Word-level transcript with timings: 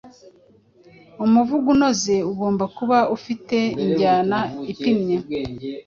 Umuvugo 1.25 1.67
unoze 1.75 2.15
ugomba 2.31 2.65
kuba 2.77 2.97
ufite 3.17 3.57
injyana 3.83 4.39
ipimye, 4.71 5.17